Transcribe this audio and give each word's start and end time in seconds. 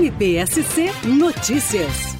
NPSC 0.00 0.86
Notícias. 1.06 2.16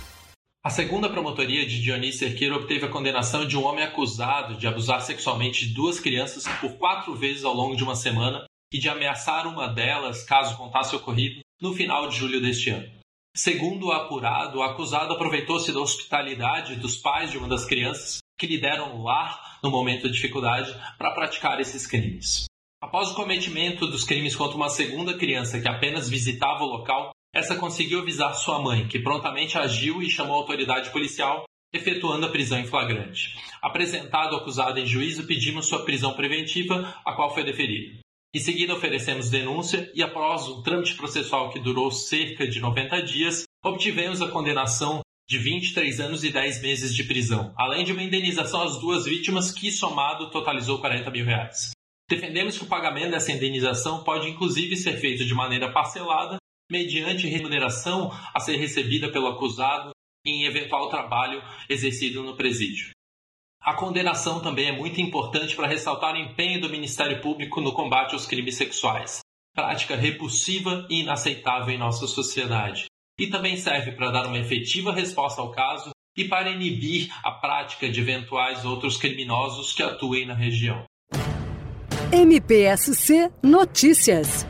A 0.63 0.69
segunda 0.69 1.09
promotoria 1.09 1.65
de 1.65 1.81
Dionísio 1.81 2.29
Cerqueira 2.29 2.57
obteve 2.57 2.85
a 2.85 2.91
condenação 2.91 3.47
de 3.47 3.57
um 3.57 3.65
homem 3.65 3.83
acusado 3.83 4.55
de 4.57 4.67
abusar 4.67 5.01
sexualmente 5.01 5.67
de 5.67 5.73
duas 5.73 5.99
crianças 5.99 6.47
por 6.61 6.77
quatro 6.77 7.15
vezes 7.15 7.43
ao 7.43 7.55
longo 7.55 7.75
de 7.75 7.83
uma 7.83 7.97
semana 7.97 8.45
e 8.71 8.79
de 8.79 8.87
ameaçar 8.87 9.47
uma 9.47 9.67
delas 9.67 10.23
caso 10.25 10.59
contasse 10.59 10.95
o 10.95 10.99
ocorrido 10.99 11.41
no 11.59 11.73
final 11.73 12.07
de 12.07 12.19
julho 12.19 12.39
deste 12.39 12.69
ano. 12.69 12.87
Segundo 13.35 13.87
o 13.87 13.93
apurado, 13.93 14.59
o 14.59 14.63
acusado 14.63 15.15
aproveitou-se 15.15 15.73
da 15.73 15.81
hospitalidade 15.81 16.77
dos 16.77 16.99
pais 16.99 17.31
de 17.31 17.39
uma 17.39 17.49
das 17.49 17.65
crianças 17.65 18.19
que 18.39 18.47
lhe 18.47 18.61
deram 18.61 19.03
lar 19.03 19.59
no 19.63 19.71
momento 19.71 20.03
de 20.03 20.13
dificuldade 20.13 20.71
para 20.99 21.13
praticar 21.13 21.59
esses 21.59 21.87
crimes. 21.87 22.45
Após 22.83 23.09
o 23.09 23.15
cometimento 23.15 23.87
dos 23.87 24.05
crimes 24.05 24.37
contra 24.37 24.57
uma 24.57 24.69
segunda 24.69 25.17
criança 25.17 25.59
que 25.59 25.69
apenas 25.69 26.11
visitava 26.11 26.63
o 26.63 26.67
local, 26.67 27.13
essa 27.41 27.57
conseguiu 27.57 28.01
avisar 28.01 28.35
sua 28.35 28.61
mãe, 28.61 28.87
que 28.87 28.99
prontamente 28.99 29.57
agiu 29.57 30.03
e 30.03 30.11
chamou 30.11 30.37
a 30.37 30.39
autoridade 30.41 30.91
policial, 30.91 31.45
efetuando 31.73 32.27
a 32.27 32.29
prisão 32.29 32.59
em 32.59 32.67
flagrante. 32.67 33.35
Apresentado 33.63 34.35
o 34.35 34.37
acusado 34.37 34.79
em 34.79 34.87
juízo, 34.87 35.27
pedimos 35.27 35.67
sua 35.67 35.85
prisão 35.85 36.13
preventiva, 36.13 36.95
a 37.05 37.13
qual 37.15 37.33
foi 37.33 37.43
deferida. 37.43 37.99
Em 38.35 38.39
seguida, 38.39 38.75
oferecemos 38.75 39.31
denúncia 39.31 39.91
e, 39.95 40.03
após 40.03 40.49
um 40.49 40.63
trâmite 40.63 40.95
processual 40.95 41.51
que 41.51 41.59
durou 41.59 41.91
cerca 41.91 42.47
de 42.47 42.61
90 42.61 43.03
dias, 43.03 43.45
obtivemos 43.65 44.21
a 44.21 44.29
condenação 44.29 45.01
de 45.29 45.39
23 45.39 46.01
anos 46.01 46.23
e 46.23 46.31
10 46.31 46.61
meses 46.61 46.95
de 46.95 47.05
prisão, 47.05 47.55
além 47.57 47.85
de 47.85 47.93
uma 47.93 48.03
indenização 48.03 48.63
às 48.63 48.79
duas 48.79 49.07
vítimas, 49.07 49.51
que 49.51 49.73
somado 49.73 50.31
totalizou 50.31 50.79
40 50.79 51.11
mil 51.11 51.25
reais. 51.25 51.71
Defendemos 52.09 52.59
que 52.59 52.65
o 52.65 52.69
pagamento 52.69 53.13
dessa 53.13 53.33
indenização 53.33 54.05
pode 54.05 54.29
inclusive 54.29 54.77
ser 54.77 54.99
feito 54.99 55.25
de 55.25 55.33
maneira 55.33 55.73
parcelada 55.73 56.40
mediante 56.71 57.27
remuneração 57.27 58.11
a 58.33 58.41
ser 58.41 58.57
recebida 58.57 59.11
pelo 59.11 59.27
acusado 59.27 59.91
em 60.25 60.45
eventual 60.45 60.89
trabalho 60.89 61.43
exercido 61.69 62.23
no 62.23 62.37
presídio. 62.37 62.91
A 63.63 63.75
condenação 63.75 64.41
também 64.41 64.69
é 64.69 64.73
muito 64.73 65.01
importante 65.01 65.55
para 65.55 65.67
ressaltar 65.67 66.15
o 66.15 66.19
empenho 66.19 66.61
do 66.61 66.71
Ministério 66.71 67.21
Público 67.21 67.61
no 67.61 67.73
combate 67.73 68.15
aos 68.15 68.27
crimes 68.27 68.57
sexuais, 68.57 69.21
prática 69.55 69.97
repulsiva 69.97 70.87
e 70.89 71.01
inaceitável 71.01 71.75
em 71.75 71.79
nossa 71.79 72.07
sociedade, 72.07 72.87
e 73.19 73.27
também 73.27 73.57
serve 73.57 73.93
para 73.93 74.11
dar 74.11 74.27
uma 74.27 74.39
efetiva 74.39 74.93
resposta 74.93 75.43
ao 75.43 75.51
caso 75.51 75.91
e 76.17 76.25
para 76.25 76.51
inibir 76.51 77.11
a 77.23 77.33
prática 77.33 77.89
de 77.89 78.01
eventuais 78.01 78.65
outros 78.65 78.97
criminosos 78.97 79.75
que 79.75 79.83
atuem 79.83 80.27
na 80.27 80.35
região. 80.35 80.85
MPSC 82.13 83.31
Notícias 83.43 84.50